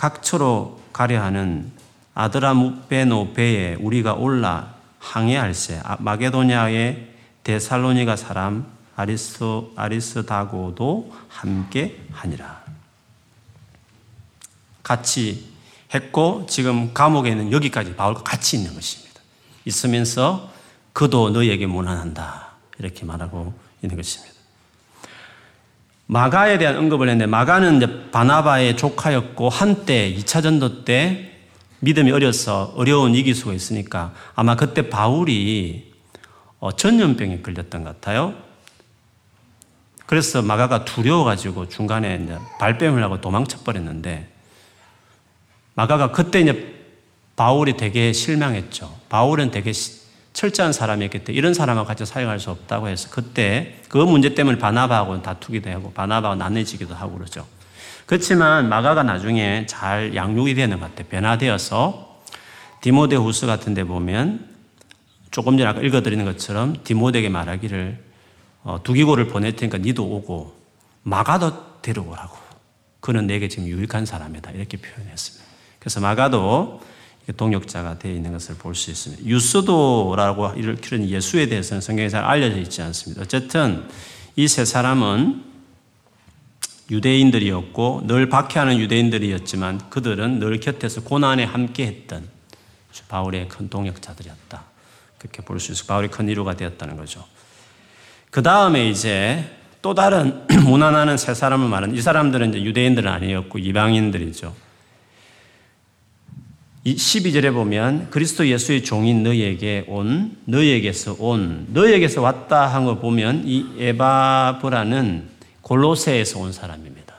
[0.00, 1.70] 각처로 가려 하는
[2.14, 7.10] 아드라무베노 배에 우리가 올라 항해할세 아, 마게도냐의
[7.44, 12.64] 데살로니가 사람 아리스토 아리스다고도 함께 하니라.
[14.82, 15.50] 같이
[15.92, 19.20] 했고 지금 감옥에 있는 여기까지 바울과 같이 있는 것입니다.
[19.66, 20.50] 있으면서
[20.94, 22.52] 그도 너에게 무난한다.
[22.78, 24.29] 이렇게 말하고 있는 것입니다.
[26.10, 31.30] 마가에 대한 언급을 했는데 마가는 이제 바나바의 조카였고 한때 2차 전도 때
[31.78, 35.92] 믿음이 어려서 어려운 속에 있으니까 아마 그때 바울이
[36.58, 38.34] 어, 전염병에 걸렸던 것 같아요.
[40.06, 42.26] 그래서 마가가 두려워가지고 중간에
[42.58, 44.28] 발뺌을 하고 도망쳐 버렸는데
[45.74, 46.74] 마가가 그때 이제
[47.36, 48.92] 바울이 되게 실망했죠.
[49.08, 49.72] 바울은 되게
[50.32, 55.22] 철저한 사람이었기 때문에 이런 사람하고 같이 사용할 수 없다고 해서 그때 그 문제 때문에 바나바하고는
[55.22, 57.46] 다투기도 하고 바나바가 나눠지기도 하고 그러죠.
[58.06, 61.08] 그렇지만 마가가 나중에 잘 양육이 되는 것 같아요.
[61.08, 62.22] 변화되어서
[62.80, 64.48] 디모데 후스 같은 데 보면
[65.30, 67.98] 조금 전에 아까 읽어드리는 것처럼 디모데에게 말하기를
[68.62, 70.54] 어, 두기고를 보낼 테니까 니도 오고
[71.02, 72.36] 마가도 데려오라고.
[73.00, 74.50] 그는 내게 지금 유익한 사람이다.
[74.50, 75.46] 이렇게 표현했습니다.
[75.78, 76.82] 그래서 마가도
[77.36, 79.24] 동역자가 되어 있는 것을 볼 수 있습니다.
[79.24, 83.22] 유스도라고 일으키는 예수에 대해서는 성경에 잘 알려져 있지 않습니다.
[83.22, 83.86] 어쨌든
[84.36, 85.44] 이 세 사람은
[86.90, 92.28] 유대인들이었고 늘 박해하는 유대인들이었지만 그들은 늘 곁에서 고난에 함께했던
[93.08, 94.64] 바울의 큰 동역자들이었다.
[95.18, 95.84] 그렇게 볼 수 있어.
[95.86, 97.24] 바울이 큰 이루가 되었다는 거죠.
[98.30, 99.44] 그 다음에 이제
[99.82, 104.54] 또 다른 무난하는 세 사람을 말하는 이 사람들은 이제 유대인들은 아니었고 이방인들이죠.
[106.86, 113.66] 12절에 보면 그리스도 예수의 종인 너희에게 온, 너희에게서 온, 너희에게서 왔다 한 거 보면 이
[113.78, 115.28] 에바브라는
[115.60, 117.14] 골로새에서 온 사람입니다.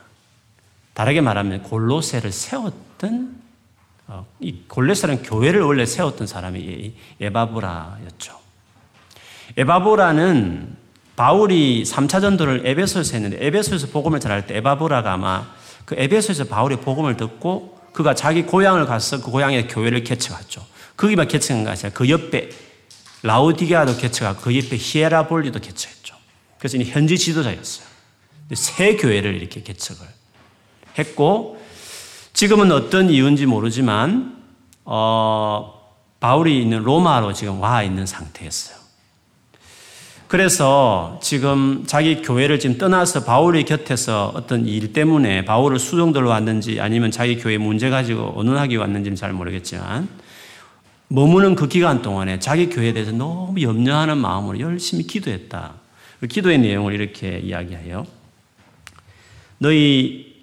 [0.93, 3.39] 다르게 말하면 골로새를 세웠던
[4.08, 8.38] 어, 이 골로새는 교회를 원래 세웠던 사람이 에바브라였죠.
[9.58, 10.76] 에바브라는
[11.15, 15.47] 바울이 3차 전도를 에베소에서 했는데 에베소에서 복음을 전할 때 에바브라가 아마
[15.86, 20.65] 그 에베소에서 바울의 복음을 듣고 그가 자기 고향을 가서 그 고향에 교회를 개척했죠.
[20.97, 22.49] 거기만 개척한 것이 아니라 그 옆에
[23.23, 26.15] 라우디게아도 개척하고 그 옆에 히에라볼리도 개척했죠.
[26.58, 27.88] 그래서 이 현지 지도자였어요.
[28.54, 30.06] 새 교회를 이렇게 개척을
[30.97, 31.62] 했고
[32.34, 34.41] 지금은 어떤 이유인지 모르지만
[34.84, 35.82] 어,
[36.19, 38.80] 바울이 있는 로마로 지금 와 있는 상태였어요.
[40.31, 47.11] 그래서 지금 자기 교회를 지금 떠나서 바울의 곁에서 어떤 일 때문에 바울을 수종들로 왔는지 아니면
[47.11, 50.07] 자기 교회 문제 가지고 언론하기 왔는지는 잘 모르겠지만
[51.09, 55.73] 머무는 그 기간 동안에 자기 교회에 대해서 너무 염려하는 마음으로 열심히 기도했다.
[56.21, 58.07] 그 기도의 내용을 이렇게 이야기해요.
[59.57, 60.33] 너희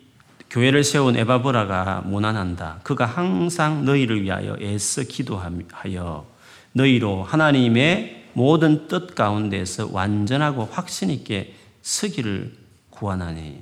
[0.51, 2.81] 교회를 세운 에바브라가 무난한다.
[2.83, 6.27] 그가 항상 너희를 위하여 애써 기도하여
[6.73, 12.55] 너희로 하나님의 모든 뜻 가운데서 완전하고 확신 있게 서기를
[12.91, 13.61] 구하나니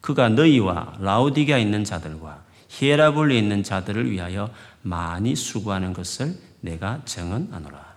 [0.00, 4.50] 그가 너희와 라우디가 있는 자들과 히에라볼리에 있는 자들을 위하여
[4.82, 7.92] 많이 수고하는 것을 내가 정언하노라.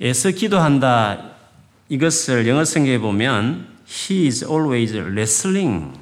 [0.00, 1.32] 애써 기도한다.
[1.88, 5.92] 이것을 영어 성경에 보면 He is always wrestling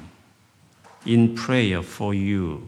[1.05, 2.67] in prayer for you.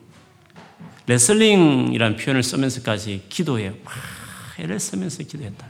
[1.07, 3.93] 레슬링이라는 표현을 쓰면서까지 기도해 막
[4.59, 5.67] 애를 쓰면서 기도했다.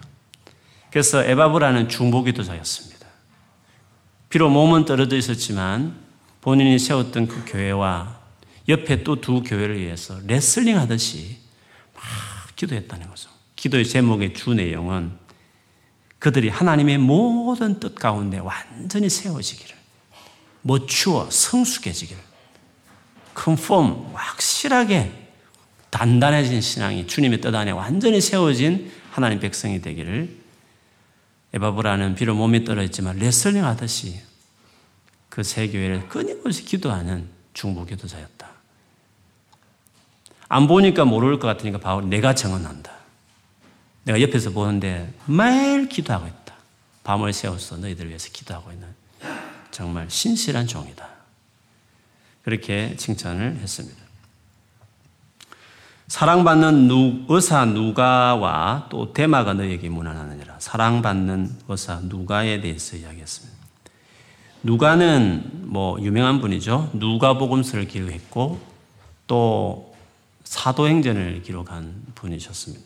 [0.91, 3.07] 그래서 에바브라는 중보기도자였습니다.
[4.29, 5.95] 비록 몸은 떨어져 있었지만
[6.41, 8.19] 본인이 세웠던 그 교회와
[8.69, 11.37] 옆에 또 두 교회를 위해서 레슬링 하듯이
[11.93, 12.03] 막
[12.55, 13.29] 기도했다는 거죠.
[13.55, 15.11] 기도의 제목의 주 내용은
[16.19, 19.75] 그들이 하나님의 모든 뜻 가운데 완전히 세워지기를,
[20.61, 22.21] 멋추어 성숙해지기를,
[23.33, 25.22] 컨펌, 확실하게
[25.93, 30.35] 단단해진 신앙이 주님의 뜻 안에 완전히 세워진 하나님 백성이 되기를
[31.53, 34.19] 에바브라는 비록 몸이 떨어졌지만 레슬링 하듯이
[35.29, 38.47] 그 세 교회를 끊임없이 기도하는 중보 기도자였다.
[40.49, 42.91] 안 보니까 모를 것 같으니까 바울 내가 정언한다.
[44.05, 46.55] 내가 옆에서 보는데 매일 기도하고 있다.
[47.03, 48.87] 밤을 새워서 너희들 위해서 기도하고 있는
[49.69, 51.07] 정말 신실한 종이다.
[52.41, 54.02] 그렇게 칭찬을 했습니다.
[56.13, 60.57] 사랑받는 누, 의사 누가와 또 대마가 너에게 무난하느니라.
[60.59, 63.57] 사랑받는 의사 누가에 대해서 이야기했습니다.
[64.61, 66.91] 누가는 뭐 유명한 분이죠.
[66.93, 68.59] 누가복음서를 기록했고
[69.25, 69.95] 또
[70.43, 72.85] 사도행전을 기록한 분이셨습니다.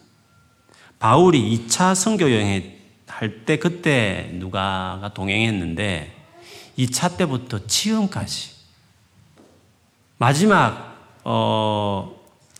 [0.97, 6.15] 바울이 2차 선교 여행 할때 그때 누가가 동행했는데
[6.77, 8.51] 2차 때부터 지금까지
[10.17, 12.16] 마지막 어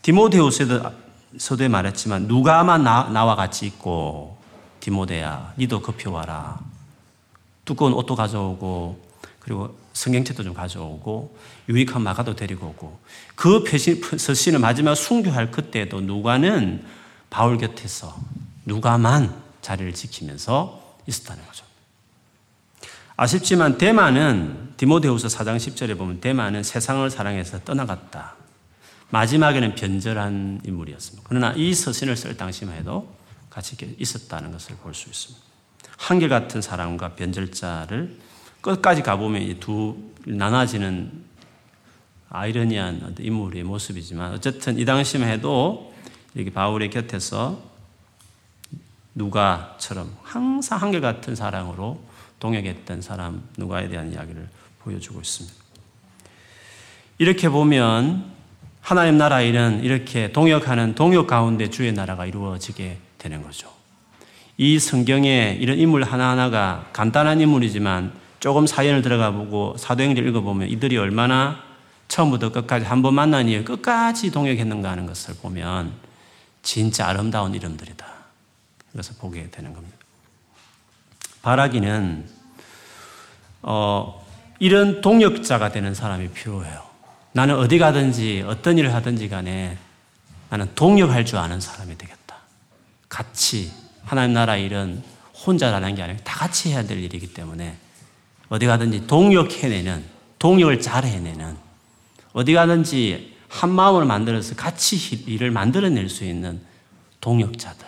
[0.07, 4.37] 디모데후서도에 말했지만 누가만 나, 나와 같이 있고
[4.79, 6.61] 디모데야 니도 급히 와라
[7.65, 9.05] 두꺼운 옷도 가져오고
[9.39, 11.35] 그리고 성경책도 좀 가져오고
[11.67, 12.99] 유익한 마가도 데리고 오고
[13.35, 13.65] 그
[14.17, 16.85] 서신을 마지막 순교할 그때도 누가는
[17.29, 18.15] 바울 곁에서
[18.63, 21.65] 누가만 자리를 지키면서 있었다는 거죠.
[23.17, 28.36] 아쉽지만 대만은 디모데후서 4장 10절에 보면 대만은 세상을 사랑해서 떠나갔다.
[29.09, 31.23] 마지막에는 변절한 인물이었습니다.
[31.27, 33.15] 그러나 이 서신을 쓸 당시만 해도
[33.49, 35.47] 같이 있었다는 것을 볼 수 있습니다.
[35.97, 38.17] 한결같은 사람과 변절자를
[38.61, 41.25] 끝까지 가보면 두 나눠지는
[42.29, 45.93] 아이러니한 인물의 모습이지만 어쨌든 이 당시만 해도
[46.35, 47.61] 이렇게 바울의 곁에서
[49.15, 51.99] 누가처럼 항상 한결같은 사랑으로
[52.39, 54.47] 동역했던 사람 누가에 대한 이야기를
[54.79, 55.55] 보여주고 있습니다.
[57.17, 58.36] 이렇게 보면
[58.87, 63.69] 하나님 나라 일은 이렇게 동역하는 동역 가운데 주의 나라가 이루어지게 되는 거죠.
[64.55, 71.61] 이 성경에 이런 인물 하나하나가 간단한 인물이지만 조금 사연을 들어가 보고 사도행전 읽어보면 이들이 얼마나
[72.07, 75.91] 처음부터 끝까지 한 번 만난 이후 끝까지 동역했는가 하는 것을 보면
[76.63, 78.05] 진짜 아름다운 이름들이다.
[78.93, 79.97] 그래서 보게 되는 겁니다.
[81.41, 82.25] 바라기는
[83.63, 84.25] 어,
[84.59, 86.86] 이런 동역자가 되는 사람이 필요해요.
[87.37, 89.77] 나는 어디 가든지 어떤 일을 하든지 간에
[90.49, 92.37] 나는 동역할 줄 아는 사람이 되겠다.
[93.09, 93.71] 같이
[94.03, 95.03] 하나님 나라 일은
[95.45, 97.77] 혼자라는 게 아니라 다 같이 해야 될 일이기 때문에
[98.49, 100.03] 어디 가든지 동역해내는
[100.39, 101.55] 동역을 잘 해내는
[102.33, 104.97] 어디 가든지 한 마음을 만들어서 같이
[105.27, 106.59] 일을 만들어낼 수 있는
[107.21, 107.85] 동역자들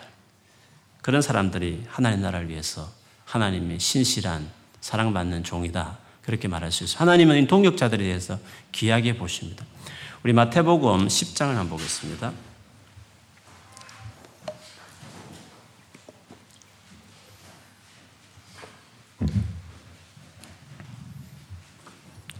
[1.01, 2.87] 그런 사람들이 하나님 나라를 위해서
[3.25, 4.47] 하나님의 신실한
[4.79, 5.97] 사랑받는 종이다.
[6.23, 6.99] 그렇게 말할 수 있어요.
[7.01, 8.39] 하나님은 동역자들에 대해서
[8.71, 9.65] 귀하게 보십니다.
[10.23, 12.33] 우리 마태복음 10장을 한번 보겠습니다.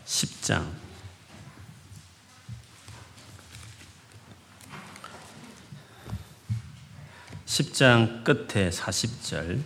[0.05, 0.79] 십장
[7.45, 9.61] 10장 끝에 40절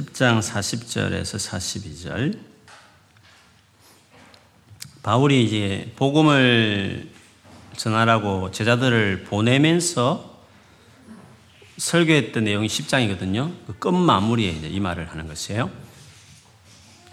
[0.00, 2.38] 10장 40절에서 42절.
[5.02, 7.08] 바울이 이제 복음을
[7.76, 10.38] 전하라고 제자들을 보내면서
[11.78, 13.52] 설교했던 내용이 10장이거든요.
[13.66, 15.70] 그 끝 마무리에 이제 이 말을 하는 것이에요.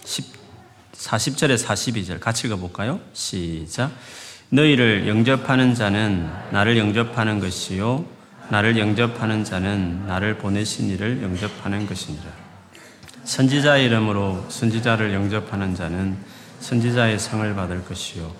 [0.03, 0.25] 10,
[0.93, 2.99] 40절에 42절 같이 읽어볼까요?
[3.13, 3.91] 시작.
[4.49, 8.05] 너희를 영접하는 자는 나를 영접하는 것이요.
[8.49, 12.46] 나를 영접하는 자는 나를 보내신 이를 영접하는 것이니라.
[13.27, 16.15] 선지자의 이름으로 선지자를 영접하는 자는
[16.61, 18.31] 선지자의 상을 받을 것이요.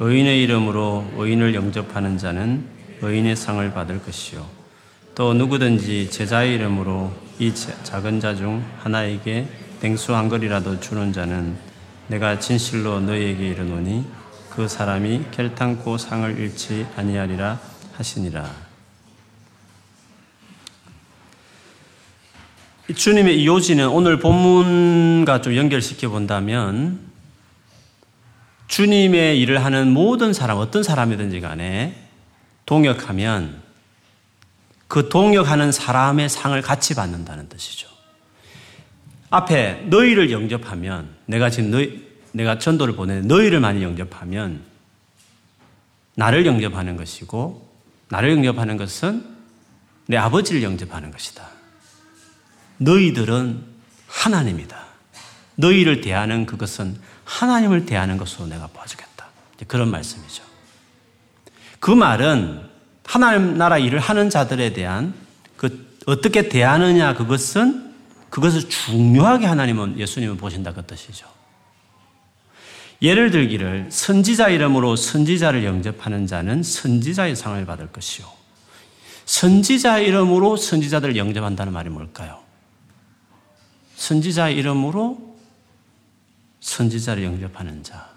[0.00, 2.64] 의인의 이름으로 의인을 영접하는 자는
[3.02, 4.46] 의인의 상을 받을 것이요.
[5.14, 9.48] 또 누구든지 제자의 이름으로 이 작은 자 중 하나에게
[9.80, 11.54] 댕수 한 거리라도 주는 자는
[12.06, 14.06] 내가 진실로 너희에게 이르노니
[14.48, 17.60] 그 사람이 결탄코 상을 잃지 아니하리라
[17.98, 18.61] 하시니라.
[22.94, 27.00] 주님의 이 요지는 오늘 본문과 좀 연결시켜 본다면
[28.68, 31.94] 주님의 일을 하는 모든 사람, 어떤 사람이든지 간에
[32.66, 33.60] 동역하면
[34.88, 37.88] 그 동역하는 사람의 상을 같이 받는다는 뜻이죠.
[39.30, 44.62] 앞에 너희를 영접하면 내가 지금 너희, 내가 전도를 보내 너희를 많이 영접하면
[46.14, 47.70] 나를 영접하는 것이고
[48.08, 49.24] 나를 영접하는 것은
[50.06, 51.61] 내 아버지를 영접하는 것이다.
[52.78, 53.64] 너희들은
[54.06, 54.76] 하나님이다.
[55.56, 59.26] 너희를 대하는 그것은 하나님을 대하는 것으로 내가 봐주겠다.
[59.66, 60.42] 그런 말씀이죠.
[61.78, 62.68] 그 말은
[63.04, 65.14] 하나님 나라 일을 하는 자들에 대한
[65.56, 67.92] 그 어떻게 대하느냐 그것은
[68.30, 71.26] 그것을 중요하게 하나님은 예수님은 보신다 그 뜻이죠.
[73.02, 78.26] 예를 들기를 선지자 이름으로 선지자를 영접하는 자는 선지자의 상을 받을 것이요.
[79.26, 82.41] 선지자 이름으로 선지자들을 영접한다는 말이 뭘까요?
[84.02, 85.36] 선지자 이름으로
[86.58, 88.10] 선지자를 영접하는 자.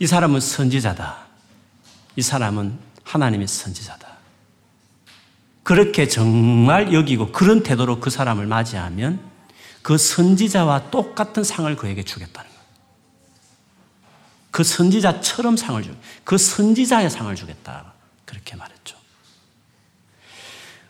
[0.00, 1.18] 이 사람은 선지자다.
[2.16, 4.08] 이 사람은 하나님의 선지자다.
[5.62, 9.20] 그렇게 정말 여기고 그런 태도로 그 사람을 맞이하면
[9.82, 12.64] 그 선지자와 똑같은 상을 그에게 주겠다는 거예요.
[14.50, 15.94] 그 선지자처럼 상을 주,
[16.24, 17.92] 그 선지자의 상을 주겠다.
[18.24, 18.96] 그렇게 말했죠.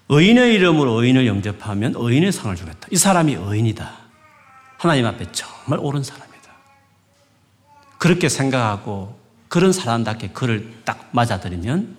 [0.08, 2.86] 의인의 이름으로 의인을 영접하면 의인의 상을 주겠다.
[2.90, 3.96] 이 사람이 의인이다.
[4.78, 6.36] 하나님 앞에 정말 옳은 사람이다.
[7.98, 11.96] 그렇게 생각하고 그런 사람답게 그를 딱 맞아들이면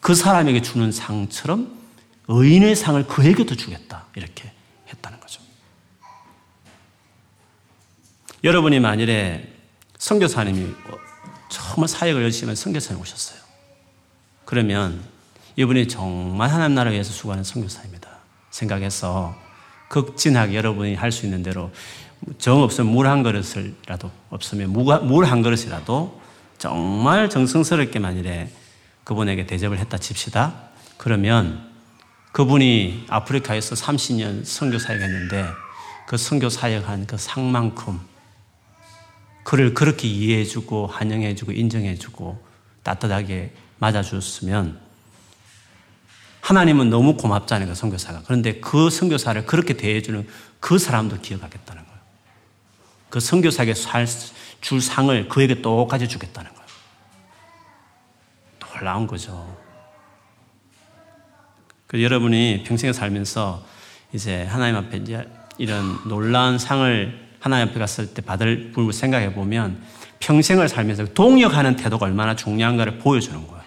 [0.00, 1.78] 그 사람에게 주는 상처럼
[2.28, 4.06] 의인의 상을 그에게도 주겠다.
[4.16, 4.52] 이렇게
[4.88, 5.40] 했다는 거죠.
[8.42, 9.52] 여러분이 만일에
[9.98, 10.74] 선교사님이
[11.48, 13.40] 정말 사역을 열심히 한 선교사님 오셨어요.
[14.44, 15.11] 그러면
[15.56, 18.08] 이분이 정말 하나님 나라를 위해서 수고하는 선교사입니다.
[18.50, 19.34] 생각해서
[19.88, 21.70] 극진하게 여러분이 할 수 있는 대로
[22.38, 26.20] 정 없으면 물 한 그릇이라도 없으면 물 한 그릇이라도
[26.58, 28.50] 정말 정성스럽게 만일에
[29.04, 30.54] 그분에게 대접을 했다 칩시다.
[30.96, 31.70] 그러면
[32.32, 35.46] 그분이 아프리카에서 30년 선교 사역했는데
[36.06, 38.00] 그 선교 사역한 그 상만큼
[39.44, 42.42] 그를 그렇게 이해해주고 환영해주고 인정해주고
[42.84, 44.80] 따뜻하게 맞아줬으면
[46.42, 48.22] 하나님은 너무 고맙잖아요, 그 선교사가.
[48.26, 50.28] 그런데 그 선교사를 그렇게 대해주는
[50.60, 51.98] 그 사람도 기억하겠다는 거예요.
[53.08, 53.74] 그 선교사에게
[54.60, 56.66] 줄 상을 그에게 똑같이 주겠다는 거예요.
[58.58, 59.56] 놀라운 거죠.
[61.86, 63.64] 그 여러분이 평생에 살면서
[64.12, 65.28] 이제 하나님 앞에 이제
[65.58, 69.80] 이런 놀라운 상을 하나님 앞에 갔을 때 받을 부분을 생각해 보면
[70.18, 73.61] 평생을 살면서 동역하는 태도가 얼마나 중요한가를 보여주는 거예요.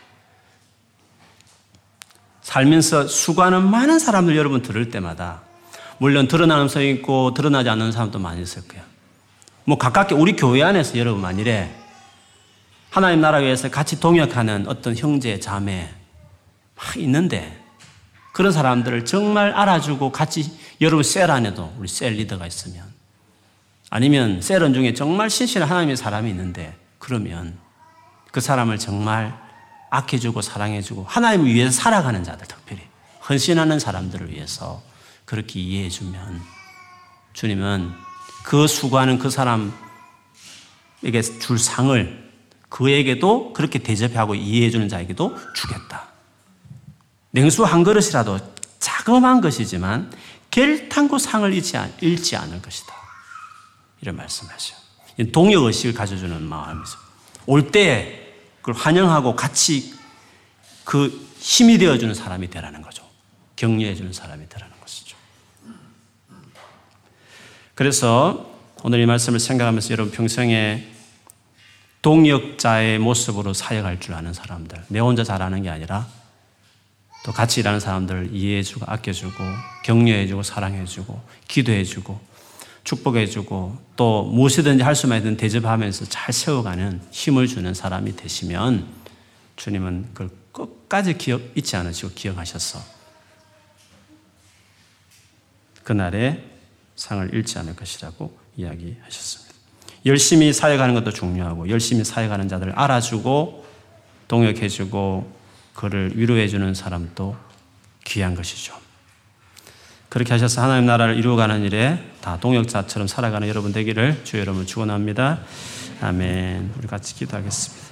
[2.46, 5.42] 살면서 수고하는 많은 사람들 여러분 들을 때마다
[5.98, 8.84] 물론 드러나는 사람 있고 드러나지 않는 사람도 많이 있을 거예요.
[9.64, 11.76] 뭐 가깝게 우리 교회 안에서 여러분 만일에
[12.92, 15.90] 하나님 나라 위해서 같이 동역하는 어떤 형제, 자매
[16.76, 17.60] 막 있는데
[18.32, 22.84] 그런 사람들을 정말 알아주고 같이 여러분 셀 안에도 우리 셀 리더가 있으면
[23.90, 27.58] 아니면 셀원 중에 정말 신실한 하나님의 사람이 있는데 그러면
[28.32, 29.45] 그 사람을 정말
[29.96, 32.82] 아껴주고 사랑해주고 하나님을 위해서 살아가는 자들 특별히
[33.28, 34.84] 헌신하는 사람들을 위해서
[35.26, 36.42] 그렇게 이해해주면
[37.34, 37.92] 주님은
[38.44, 39.72] 그 수고하는 그 사람에게
[41.40, 42.26] 줄 상을
[42.70, 46.08] 그에게도 그렇게 대접하고 이해해주는 자에게도 주겠다.
[47.32, 48.40] 냉수 한 그릇이라도
[48.80, 50.12] 자그마한 것이지만
[50.52, 52.94] 결탄고 상을 잃지, 잃지 않을 것이다.
[54.02, 54.76] 이런 말씀하죠.
[55.32, 56.98] 동역의식을 가져주는 마음이죠.
[57.46, 58.25] 올 때에
[58.66, 59.94] 그걸 환영하고 같이
[60.86, 63.08] 그 힘이 되어주는 사람이 되라는 거죠.
[63.58, 65.16] 격려해주는 사람이 되라는 것이죠.
[67.76, 68.52] 그래서
[68.82, 70.84] 오늘 이 말씀을 생각하면서 여러분 평생에
[72.02, 76.08] 동역자의 모습으로 사역할 줄 아는 사람들, 내 혼자 잘하는 게 아니라
[77.24, 79.44] 또 같이 일하는 사람들을 이해해주고 아껴주고
[79.84, 82.20] 격려해주고 사랑해주고 기도해주고
[82.86, 88.88] 축복해주고 또 무엇이든지 할 수만 있는 대접하면서 잘 세워가는 힘을 주는 사람이 되시면
[89.58, 92.80] 주님은 그걸 끝까지 기억 잊지 않으시고 기억하셔서
[95.84, 96.44] 그날의
[96.96, 99.54] 상을 잃지 않을 것이라고 이야기하셨습니다.
[100.06, 103.66] 열심히 사역하는 것도 중요하고 열심히 사역하는 자들을 알아주고
[104.28, 105.36] 동역해주고
[105.74, 107.36] 그를 위로해주는 사람도
[108.06, 108.85] 귀한 것이죠.
[110.16, 115.40] 그렇게 하셔서 하나님 나라를 이루어가는 일에 다 동역자처럼 살아가는 여러분 되기를 주 여러분 축원합니다.
[116.00, 116.72] 아멘.
[116.78, 117.85] 우리 같이 기도하겠습니다.